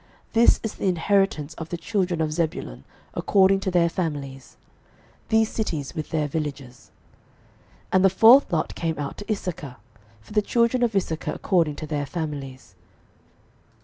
06:019:016 0.33 0.33
This 0.33 0.59
is 0.63 0.73
the 0.73 0.87
inheritance 0.87 1.53
of 1.59 1.69
the 1.69 1.77
children 1.77 2.21
of 2.21 2.33
Zebulun 2.33 2.85
according 3.13 3.59
to 3.59 3.69
their 3.69 3.87
families, 3.87 4.57
these 5.29 5.47
cities 5.51 5.93
with 5.93 6.09
their 6.09 6.27
villages. 6.27 6.89
06:019:017 7.91 7.91
And 7.93 8.05
the 8.05 8.09
fourth 8.09 8.51
lot 8.51 8.73
came 8.73 8.97
out 8.97 9.17
to 9.17 9.31
Issachar, 9.31 9.75
for 10.19 10.33
the 10.33 10.41
children 10.41 10.81
of 10.81 10.95
Issachar 10.95 11.33
according 11.33 11.75
to 11.75 11.85
their 11.85 12.07
families. 12.07 12.73